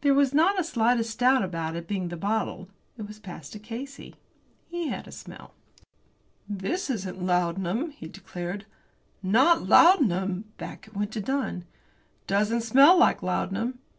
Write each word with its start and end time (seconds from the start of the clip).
There 0.00 0.14
was 0.14 0.32
not 0.32 0.56
the 0.56 0.64
slightest 0.64 1.18
doubt 1.18 1.42
about 1.44 1.76
its 1.76 1.86
being 1.86 2.08
the 2.08 2.16
bottle. 2.16 2.70
It 2.96 3.06
was 3.06 3.18
passed 3.18 3.52
to 3.52 3.58
Casey. 3.58 4.16
He 4.68 4.88
had 4.88 5.06
a 5.06 5.12
smell. 5.12 5.52
"This 6.48 6.88
isn't 6.88 7.22
laudanum," 7.22 7.90
he 7.90 8.08
declared. 8.08 8.64
"Not 9.22 9.64
laudanum!" 9.64 10.46
Back 10.56 10.88
it 10.88 10.96
went 10.96 11.12
to 11.12 11.20
Dunn. 11.20 11.66
"It 12.22 12.26
doesn't 12.26 12.62
smell 12.62 12.96
like 12.96 13.22
laudanum." 13.22 13.80